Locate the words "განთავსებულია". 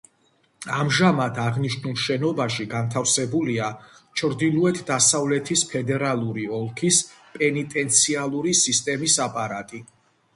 2.71-3.67